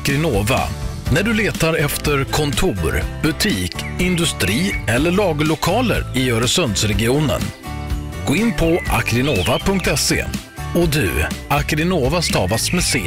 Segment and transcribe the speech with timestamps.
[0.00, 0.60] Akrinova.
[1.14, 7.40] När du letar efter kontor, butik, industri eller lagerlokaler i Öresundsregionen.
[8.26, 10.24] Gå in på akrinova.se.
[10.74, 11.10] Och du,
[11.48, 12.98] Akrinova stavas med C.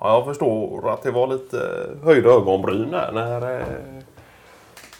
[0.00, 3.66] Ja, jag förstår att det var lite höjda ögonbryn där när eh,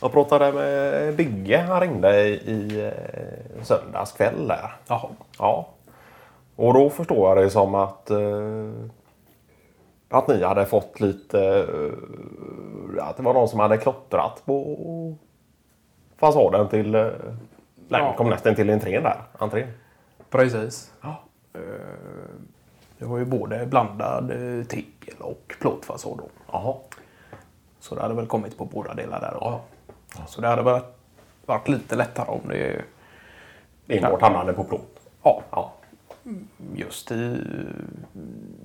[0.01, 1.59] jag pratade med Bigge.
[1.69, 4.77] Han ringde i, i eh, söndags kväll där.
[4.87, 5.09] Jaha.
[5.39, 5.69] Ja.
[6.57, 8.71] Och då förstår jag det som att eh,
[10.09, 11.41] att ni hade fått lite...
[12.99, 15.15] Eh, att det var någon som hade klottrat på
[16.17, 16.95] fasaden till...
[16.95, 17.07] Eh,
[17.89, 18.15] Ja.
[18.17, 19.17] kom nästan till entrén där.
[19.39, 19.69] Entrén.
[20.31, 20.93] Precis.
[21.01, 21.17] Ja.
[21.55, 21.61] Eh,
[22.99, 26.19] Det var ju både blandad eh, tegel och plåtfasad.
[26.19, 26.25] då.
[26.53, 26.75] Jaha.
[27.81, 29.31] Så det hade väl kommit på båda delar där.
[29.33, 29.39] då.
[29.41, 29.61] Ja.
[30.27, 30.83] Så det hade
[31.47, 32.83] varit lite lättare om det
[33.89, 35.01] Enbart hamnade på plåt.
[35.23, 35.72] ja, Ja.
[36.75, 37.39] Just i,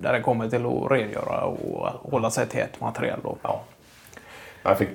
[0.02, 3.20] när det kommer till att rengöra och hålla sig till ett material.
[3.24, 3.38] Då.
[3.42, 3.64] Ja.
[4.64, 4.90] Jag fick,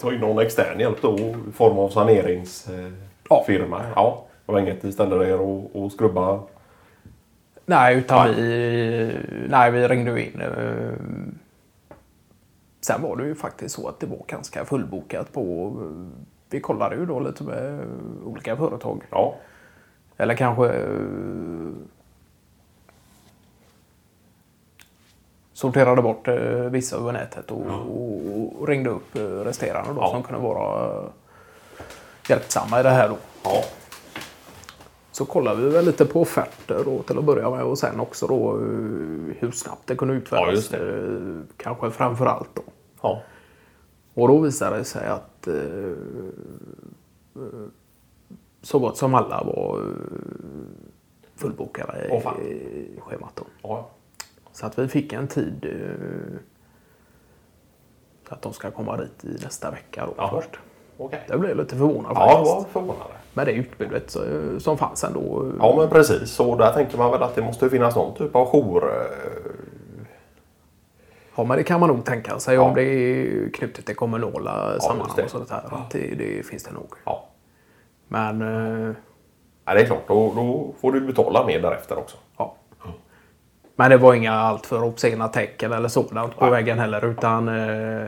[0.00, 3.84] ta in någon extern hjälp då i form av saneringsfirma?
[3.96, 4.24] Ja.
[4.46, 6.40] Det var inget ni ställde er och, och skrubba?
[7.66, 8.42] Nej, utan Nej.
[8.42, 9.12] vi,
[9.48, 10.40] nej, vi ringde in.
[10.40, 10.92] eh,
[12.80, 15.76] Sen var det ju faktiskt så att det var ganska fullbokat på...
[16.50, 17.80] Vi kollade ju då lite med
[18.24, 19.02] olika företag.
[19.10, 19.34] Ja.
[20.20, 20.68] Eller kanske...
[20.68, 20.88] eh,
[25.52, 26.34] Sorterade bort eh,
[26.70, 27.66] vissa över nätet och,
[28.60, 30.10] och ringde upp eh, resterande då, Ja.
[30.10, 31.02] som kunde vara
[32.28, 33.08] hjälpsamma i det här.
[33.08, 33.16] Då.
[33.44, 33.62] Ja.
[35.12, 38.26] Så kollade vi väl lite på offerter då, till att börja med och sen också
[38.26, 38.56] då
[39.38, 40.70] hur snabbt det kunde utföras.
[40.72, 41.42] Ja, det.
[41.56, 42.62] Kanske framför allt då.
[43.02, 43.22] Ja.
[44.14, 45.54] Och då visade det sig att eh,
[48.62, 49.84] så gott som alla var eh,
[51.36, 51.98] fullbokade
[52.42, 53.32] i schemat.
[53.36, 53.44] Då.
[53.62, 53.88] ja.
[54.52, 56.38] Så att vi fick en tid eh,
[58.28, 60.30] så att de ska komma dit i nästa vecka då Jaha.
[60.42, 60.50] först.
[60.98, 61.20] Okej.
[61.28, 62.54] Jag blev lite förvånad Ja, faktiskt.
[62.54, 63.14] var förvånande.
[63.34, 64.20] Med det utbudet så,
[64.58, 65.46] som fanns ändå.
[65.46, 66.30] eh, Ja, men precis.
[66.30, 68.84] Så där tänker man väl att det måste finnas någon typ av jour.
[68.84, 69.50] eh,
[71.36, 72.62] Ja, men det kan man nog tänka sig Ja.
[72.62, 75.22] om det är knutet till kommunala sammanhang det.
[75.24, 75.62] och sånt här.
[75.70, 76.92] Att det, det finns det nog.
[77.04, 77.28] Ja.
[78.12, 78.94] Men eh,
[79.64, 80.08] ja, det är klart.
[80.08, 82.16] Då, då får du betala mer därefter också.
[82.36, 82.54] ja.
[83.76, 86.50] Men det var inga alltför obscena tecken eller sådant på Nej.
[86.50, 87.04] väggen heller.
[87.04, 88.04] Utan eh,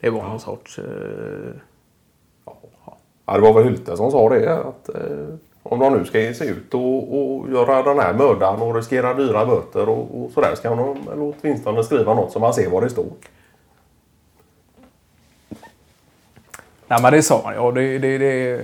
[0.00, 0.78] det var någon sorts...
[0.78, 0.84] Eh,
[2.46, 2.56] Ja.
[3.26, 4.58] Ja, det var väl Hylte som sa det.
[4.58, 8.62] Att, eh, om de nu ska ge sig ut och, och göra den här mödan
[8.62, 10.54] och riskera dyra böter och, och sådär.
[10.54, 10.96] Ska de
[11.40, 13.06] åtminstone skriva något så man ser vad det står.
[16.92, 17.54] Nej, men det sa han.
[17.54, 18.60] Ja, det, det, det,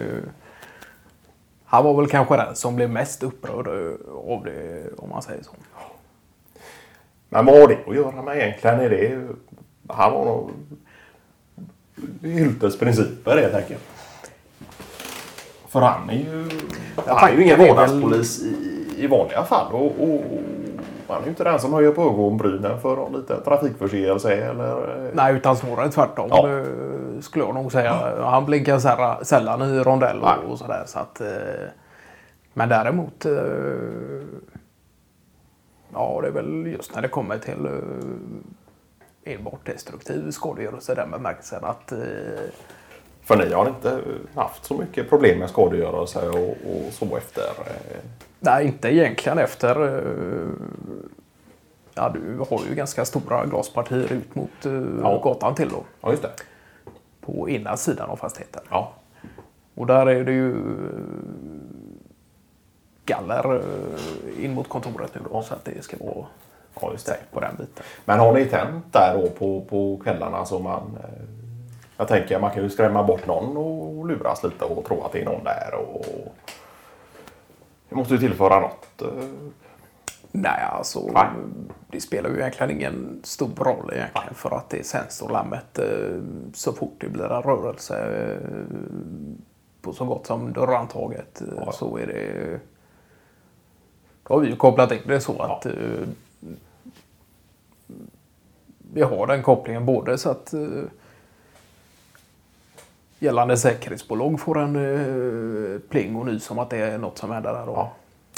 [1.65, 5.43] han var väl kanske den som blev mest upprörd eh, av det, om man säger
[5.43, 5.51] så.
[7.29, 8.81] Men vad har det att göra med egentligen?
[8.81, 9.29] Är det,
[9.89, 10.51] han var nog
[12.23, 13.83] Hyltes principer helt enkelt.
[15.69, 16.49] För han är ju,
[17.07, 18.55] han är ju ingen är väl- vardagspolis i,
[18.99, 19.73] i vanliga fall.
[19.73, 20.21] Och, och,
[21.09, 25.07] han är ju inte den som höjer på ögonbrynen för en liten trafikförseelse eller...
[25.07, 26.49] eh, Nej, utan snarare tvärtom Ja.
[27.23, 28.25] Skulle jag nog säga.
[28.25, 30.83] Han blinkar sällan i rondell och, och sådär.
[30.87, 31.29] Så att, eh,
[32.55, 33.25] men däremot...
[33.27, 33.33] eh,
[35.93, 41.65] Ja, det är väl just när det kommer till eh, enbart destruktiv skadegörelse den bemärkelsen
[41.65, 41.99] att eh,
[43.23, 44.01] För ni har inte
[44.35, 47.43] haft så mycket problem med skadegörelse och, och så efter?
[47.43, 47.97] eh,
[48.41, 49.97] Nej, inte egentligen efter...
[49.99, 50.49] eh,
[51.95, 54.51] Ja, du har ju ganska stora glaspartier ut mot
[55.03, 55.21] Ja.
[55.25, 55.83] gatan till då.
[56.01, 56.31] Ja, just det.
[57.33, 58.63] På ena sidan av fastigheten.
[58.71, 58.93] Ja.
[59.75, 61.01] Och där är det ju eh,
[63.05, 65.43] galler eh, in mot kontoret nu då.
[65.43, 66.27] Så att det ska vara
[66.81, 67.17] ja, just det.
[67.33, 67.85] på den biten.
[68.05, 70.99] Men har ni tänt där då på, på kvällarna så man...
[71.03, 71.25] eh,
[71.97, 75.21] Jag tänker man kan ju skrämma bort någon och luras lite och tro att det
[75.21, 75.75] är någon där.
[75.75, 76.05] Och,
[77.89, 79.03] det måste ju tillföra något.
[80.33, 81.27] Nej, alltså Nej.
[81.91, 86.21] det spelar ju egentligen ingen stor roll egentligen för att det sensorlammet eh,
[86.55, 88.77] så fort det blir en rörelse eh,
[89.83, 91.73] på så gott som dörrhandtaget eh, Ja.
[91.73, 92.61] så är det
[94.23, 95.67] då har vi ju kopplat in det så att
[98.93, 100.55] vi har den kopplingen både så att
[103.19, 107.67] gällande säkerhetsbolag får en pling och nys om att det är något som händer där.
[107.67, 107.73] Då.
[107.73, 107.93] Ja.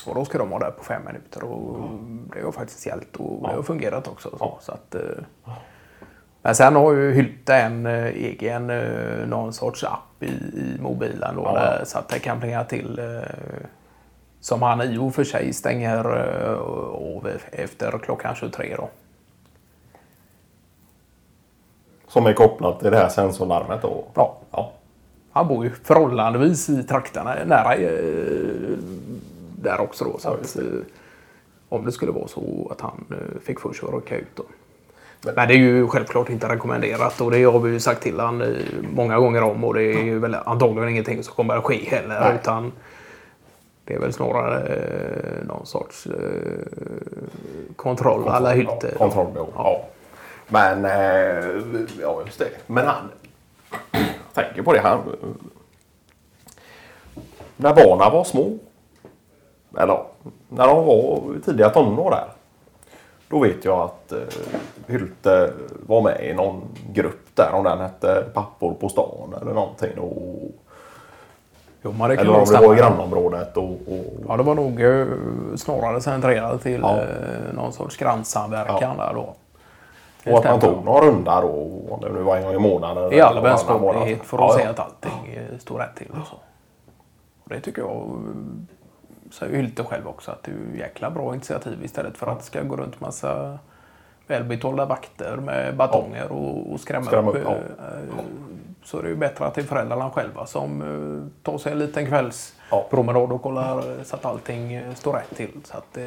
[0.06, 1.76] Och då ska de vara där på fem minuter och
[2.34, 4.30] det har faktiskt hjälpt och det har fungerat också.
[4.30, 4.58] Så, Ja.
[4.60, 5.00] så att, eh,
[6.42, 8.66] men sen har ju Hylte en eh, egen
[9.30, 11.52] någon sorts app i, i mobilen då, Ja.
[11.54, 13.66] där, så att det kan plinga till eh,
[14.40, 16.58] Som han i och för sig stänger eh,
[17.16, 18.88] av efter klockan 23 då.
[22.08, 24.04] Som är kopplat till det här sensorlarmet då?
[24.14, 24.36] Ja.
[24.50, 24.72] ja.
[25.32, 27.90] Han bor ju förhållandevis i trakterna nära eh,
[29.62, 30.18] där också då.
[30.18, 30.64] Så Ja, att, eh,
[31.68, 34.42] om det skulle vara så att han eh, fick för sig att rycka ut då.
[35.22, 38.42] Men det är ju självklart inte rekommenderat och det har vi ju sagt till han
[38.42, 38.48] eh,
[38.94, 42.20] många gånger om och det är ju väl antagligen ingenting som kommer att ske heller.
[42.20, 42.34] Nej.
[42.40, 42.72] Utan
[43.84, 46.12] det är väl snarare eh, någon sorts eh,
[47.76, 48.88] kontroll alla hylte.
[48.92, 49.52] Ja, kontrollbehov.
[49.54, 49.84] Ja.
[50.48, 51.60] Men, eh,
[52.00, 52.50] ja just det.
[52.66, 53.08] Men han,
[53.92, 55.00] jag tänker på det, han,
[57.56, 58.58] när barnen var små,
[59.78, 60.06] eller ja,
[60.48, 62.24] när de var i tidiga tonår där.
[63.28, 64.18] Då vet jag att eh,
[64.86, 65.52] Hylte
[65.86, 66.62] var med i någon
[66.92, 69.98] grupp där, om den hette Pappor på stan eller någonting.
[69.98, 70.50] Och,
[71.82, 73.56] Jo, det kan eller om det var i grannområdet.
[73.56, 75.06] Och, och, Ja, det var nog eh,
[75.56, 76.98] snarare centrerat till Ja.
[76.98, 79.34] eh, någon sorts grannsamverkan där då.
[80.32, 81.48] Och att man tog några runda då,
[81.90, 83.12] om det nu var en gång i månaden.
[83.12, 84.70] I all vänskaplighet för att Ja, se ja.
[84.70, 86.10] att allting eh, står rätt till.
[86.10, 86.34] Och så.
[87.44, 88.22] Och det tycker jag,
[89.30, 92.44] eh, säger Hylte själv också, att det är jäkla bra initiativ istället för att det
[92.44, 93.58] ska gå runt massa
[94.26, 97.36] välbetalda vakter med batonger och, och skrämma, Skrämma upp.
[97.36, 97.50] upp, ja.
[97.84, 98.24] eh,
[98.84, 101.78] Så är det ju bättre att det är föräldrarna själva som eh, tar sig en
[101.78, 102.08] liten Ja.
[102.10, 105.60] kvällspromenad och kollar eh, så att allting eh, står rätt till.
[105.64, 106.04] Så att, eh,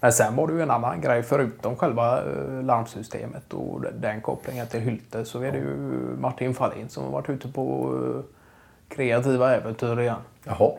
[0.00, 4.66] men sen var det ju en annan grej förutom själva eh, larmsystemet och den- kopplingen
[4.66, 5.76] till Hylte så är det ju
[6.18, 8.24] Martin Fahlin som har varit ute på eh,
[8.96, 10.16] kreativa äventyr igen.
[10.44, 10.70] Jaha.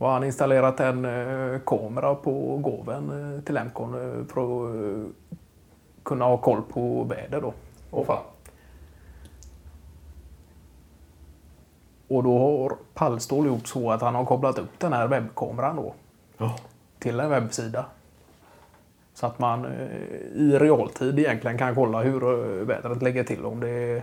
[0.00, 5.06] Och han installerat en eh, kamera på gåven eh, till Lemcon eh, för att
[6.02, 7.52] kunna ha koll på väder då.
[7.90, 8.22] Åh fan.
[12.08, 15.94] Och då har Pallstål gjort så att han har kopplat upp den här webbkameran då
[16.38, 16.56] Ja.
[16.98, 17.86] till en webbsida.
[19.14, 19.66] Så att man
[20.34, 22.20] i realtid egentligen kan kolla hur
[22.64, 23.44] vädret lägger till.
[23.44, 24.02] Om det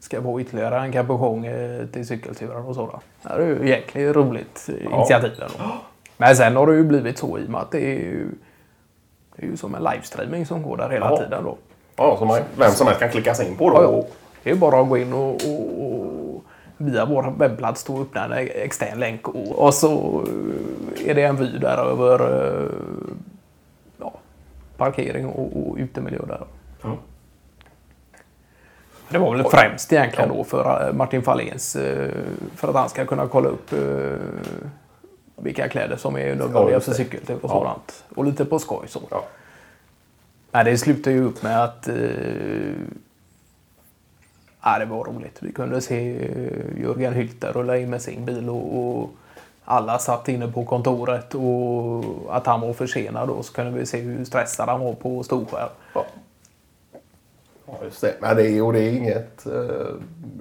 [0.00, 3.02] ska vara ytterligare en capuchong eh, till cykelturen och sådant.
[3.22, 5.32] Det är ju egentligen roligt eh, initiativ.
[5.32, 5.64] ändå.
[6.16, 8.28] Men sen har det ju blivit så i och med att det är ju,
[9.36, 11.16] det är ju som en livestreaming som går där hela Ja.
[11.16, 11.44] tiden.
[11.44, 11.56] Då.
[11.96, 13.76] Ja, som man, vem som helst kan klicka sig in på då.
[13.76, 14.04] Ja, ja.
[14.42, 16.44] Det är bara att gå in och, och, och
[16.76, 20.24] via vår webbplats då öppna en extern länk och, och så
[21.02, 22.20] eh, är det en vy där över
[22.64, 22.70] eh,
[24.00, 24.12] ja,
[24.76, 26.46] parkering och, och utemiljö där.
[26.82, 26.96] Ja.
[29.08, 32.10] Det var väl främst egentligen då för eh, Martin Fahléns eh,
[32.56, 33.78] för att han ska kunna kolla upp eh,
[35.36, 36.96] vilka kläder som är nödvändiga för det.
[36.96, 38.04] cykeltur och sådant.
[38.14, 39.00] Och lite på skoj så.
[39.10, 39.24] Ja.
[40.50, 41.88] Nej, det slutar ju upp med att...
[44.62, 45.38] Ja, det var roligt.
[45.40, 46.30] Vi kunde se
[46.82, 49.10] Jörgen Hylte rulla in med sin bil och, och
[49.64, 52.04] alla satt inne på kontoret och
[52.36, 55.68] att han var försenad då så kunde vi se hur stressad han var på storskärm.
[55.94, 56.04] Ja.
[57.66, 57.77] Ja, just det.
[58.20, 59.46] Men det är, och det är inget...
[59.46, 59.86] Eh,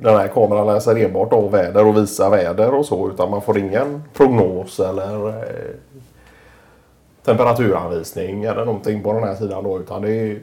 [0.02, 3.10] den här kameran läser enbart av väder och visar väder och så.
[3.10, 5.44] Utan man får ingen prognos eller eh,
[7.26, 9.80] temperaturanvisning eller någonting på den här sidan då.
[9.80, 10.40] Utan det är,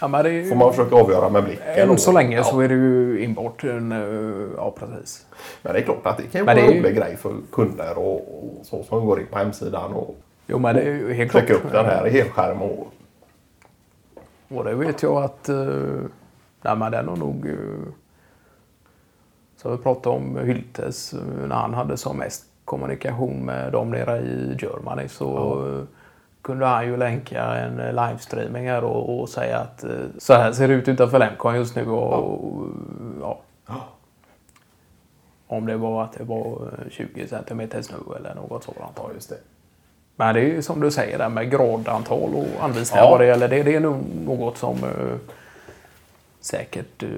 [0.00, 1.90] Ja, men det är får man försöka avgöra med blicken.
[1.90, 2.44] än så länge ja.
[2.44, 3.92] så är det ju enbart en...
[3.92, 5.26] eh, Ja, precis.
[5.62, 7.98] Men det är klart att det kan vara en är ju- rolig grej för kunder
[7.98, 10.16] och, och så som går in på hemsidan och
[10.46, 11.42] Jo, men det är ju helt klart.
[11.46, 12.62] täcker upp den här i helskärm.
[12.62, 12.86] Och,
[14.48, 15.48] Och det vet jag att...
[15.48, 16.02] Uh,
[16.62, 17.46] nej, men den har nog...
[17.46, 17.92] Uh,
[19.64, 24.18] så vi pratade om Hyltes eh, när han hade som mest kommunikation med dem nere
[24.18, 25.84] i Germany så eh,
[26.42, 30.52] kunde han ju länka en eh, livestreaming här och, och säga att eh, så här
[30.52, 32.66] ser det ut utanför Lemcon just nu och, och
[33.20, 33.40] ja.
[35.46, 38.92] Om det var att det var eh, 20 centimeter snö eller något sådant.
[38.96, 39.38] ja, just det.
[40.16, 43.10] Men det är ju som du säger där med gradantal och anvisningar Ja.
[43.10, 43.48] vad det gäller.
[43.48, 45.16] Det, det är nog något som eh,
[46.40, 47.08] säkert eh,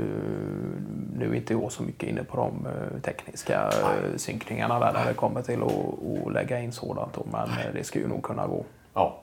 [1.18, 5.14] nu inte går så mycket inne på de eh, tekniska uh, synkningarna där när det
[5.14, 7.14] kommer till att lägga in sådant.
[7.14, 7.26] Då.
[7.32, 8.64] Men eh, det ska ju nog kunna gå.
[8.94, 9.16] Ja.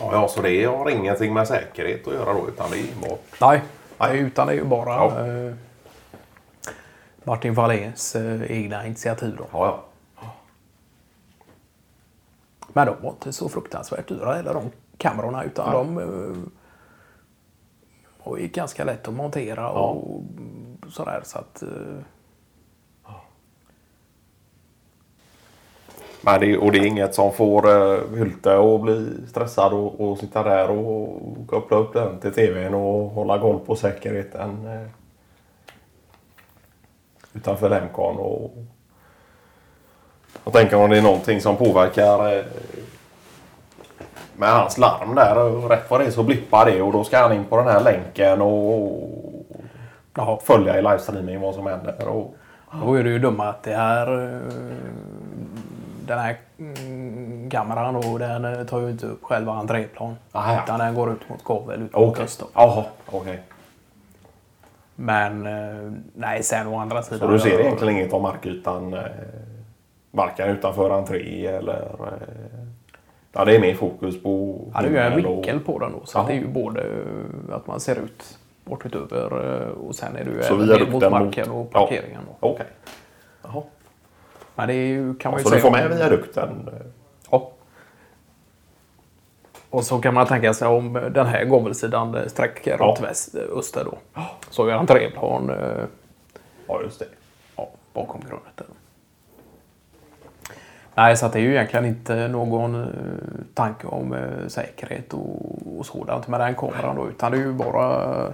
[0.00, 3.20] Ja, så det har ingenting med säkerhet att göra då utan det är enbart...
[3.40, 3.60] Nej,
[3.98, 4.18] Nej.
[4.18, 5.26] utan det är ju bara Ja.
[5.26, 5.54] eh,
[7.24, 9.34] Martin Wahléns eh, egna initiativ.
[9.38, 9.44] Då.
[9.52, 9.82] Ja, ja.
[12.76, 15.78] Men de var inte så fruktansvärt dyra heller de kamerorna utan Ja.
[15.78, 16.36] de eh,
[18.24, 20.22] var ju ganska lätt att montera och
[20.88, 21.68] sådär så att eh,
[26.20, 30.18] Men det, och det är inget som får uh, Hylte att bli stressad och, och
[30.18, 34.88] sitta där och, koppla upp den till tvn och hålla koll på säkerheten uh,
[37.34, 38.16] utanför Lemcon.
[38.16, 38.50] Och,
[40.46, 42.44] Jag tänker om det är någonting som påverkar eh,
[44.36, 45.38] med hans larm där.
[45.38, 47.66] och Rätt vad det är så blippar det och då ska han in på den
[47.66, 49.10] här länken och
[50.14, 50.38] Jaha.
[50.42, 52.08] följa i livestreaming vad som händer.
[52.08, 52.34] Och,
[52.84, 54.24] Då är det ju dumma att det här...
[54.34, 54.40] eh,
[56.06, 60.16] Den här mm, kameran och den eh, tar ju inte upp själva entréplan.
[60.32, 60.62] Ah, ja.
[60.64, 62.24] Utan den går ut mot Kovel, ut mot Okej.
[62.24, 62.46] öster.
[62.54, 63.40] Jaha, okej.
[64.94, 67.18] Men eh, nej, sen å andra sidan...
[67.18, 68.96] Så du ser egentligen inget av markytan
[70.16, 71.82] varken utanför entré eller...
[71.82, 72.66] Eh,
[73.32, 76.06] ja, det är mer fokus på Ja, det är ju en vinkel på den då.
[76.06, 80.16] Så att det är ju både eh, att man ser ut bortutöver eh, och sen
[80.16, 82.20] är ju Så även ner mot mot- marken och parkeringen.
[82.40, 82.48] Då.
[82.48, 82.66] Okej.
[83.42, 83.62] Jaha.
[84.54, 86.70] Men det är ju, kan man ju Så du säga får om- med viadukten?
[87.30, 87.50] Ja.
[89.70, 92.92] Och så kan man tänka sig om den här gavelsidan sträcker Ja.
[92.92, 94.22] åt väst, öster då.
[94.50, 95.52] Så gör entréplan
[96.68, 97.06] Ja, just det.
[97.56, 98.75] ja, bakom grundet.
[100.96, 102.88] Nej, så att det är ju egentligen inte någon eh,
[103.54, 107.52] tanke om eh, säkerhet och, och sådant med den kameran då, utan det är ju
[107.52, 108.30] bara eh,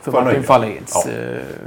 [0.00, 0.42] för Martin.
[0.42, 1.12] Fahléns Ja.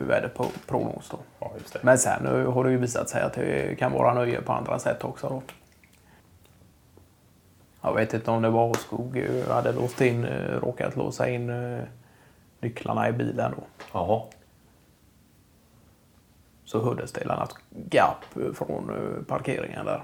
[0.07, 1.17] väderprognos då.
[1.39, 1.51] Ja.
[1.81, 5.03] Men sen har det ju visat sig att det kan vara nöje på andra sätt
[5.03, 5.29] också.
[5.29, 5.41] Då.
[7.81, 10.25] Jag vet inte om det var Åskog hade låst in,
[10.61, 11.51] råkat låsa in
[12.59, 13.51] nycklarna i bilen.
[13.57, 13.63] Då.
[13.93, 14.21] Jaha.
[16.65, 17.55] Så hördes det annat
[17.89, 20.03] gap från eh, parkeringen där.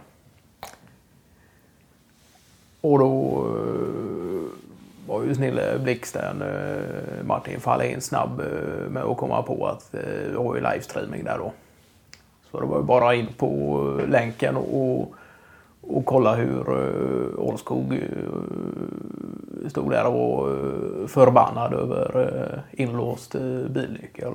[2.81, 4.57] Och då eh,
[5.07, 8.41] var ju snille blixten eh, Martin Fahlén snabb
[8.89, 11.53] med att komma på att vi har ju livestreaming där då.
[12.51, 15.13] Så det var ju bara in på länken och,
[15.81, 16.69] och kolla hur
[17.39, 17.99] Ålskog
[19.67, 23.35] stod där och var förbannad över inlåst
[23.69, 24.33] bilnyckel.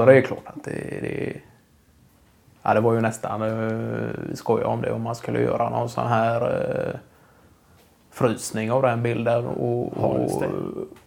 [0.00, 1.40] Så det är klart att det, det
[2.62, 5.88] Ja, det var ju nästan, eh, vi skojade om det, om man skulle göra någon
[5.88, 6.98] sån här eh,
[8.10, 10.42] frysning av den bilden och, och,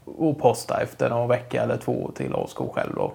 [0.05, 3.12] och posta efter någon vecka eller två till Asko själv då.